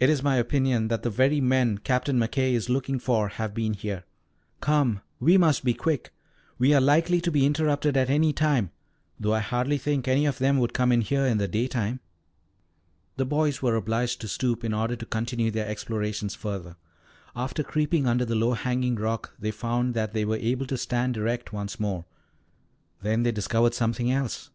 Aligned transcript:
It 0.00 0.10
is 0.10 0.20
my 0.20 0.34
opinion 0.34 0.88
that 0.88 1.04
the 1.04 1.10
very 1.10 1.40
men 1.40 1.78
Captain 1.78 2.18
McKay 2.18 2.54
is 2.54 2.68
looking 2.68 2.98
for 2.98 3.28
have 3.28 3.54
been 3.54 3.72
here. 3.74 4.02
Come, 4.60 5.00
we 5.20 5.38
must 5.38 5.64
be 5.64 5.72
quick! 5.72 6.12
We 6.58 6.74
are 6.74 6.80
likely 6.80 7.20
to 7.20 7.30
be 7.30 7.46
interrupted 7.46 7.96
at 7.96 8.10
any 8.10 8.32
time, 8.32 8.72
though 9.20 9.32
I 9.32 9.38
hardly 9.38 9.78
think 9.78 10.08
any 10.08 10.26
of 10.26 10.38
them 10.40 10.58
would 10.58 10.72
come 10.72 10.90
here 10.90 11.24
in 11.24 11.38
the 11.38 11.46
daytime." 11.46 12.00
The 13.16 13.26
boys 13.26 13.62
were 13.62 13.76
obliged 13.76 14.20
to 14.22 14.26
stoop 14.26 14.64
in 14.64 14.74
order 14.74 14.96
to 14.96 15.06
continue 15.06 15.52
their 15.52 15.68
explorations 15.68 16.34
further. 16.34 16.74
After 17.36 17.62
creeping 17.62 18.08
under 18.08 18.24
the 18.24 18.34
low 18.34 18.54
hanging 18.54 18.96
rock 18.96 19.34
they 19.38 19.52
found 19.52 19.94
that 19.94 20.12
they 20.14 20.24
were 20.24 20.34
able 20.36 20.66
to 20.66 20.76
stand 20.76 21.16
erect 21.16 21.52
once 21.52 21.78
more. 21.78 22.06
Then 23.02 23.22
they 23.22 23.30
discovered 23.30 23.74
something 23.74 24.10
else. 24.10 24.50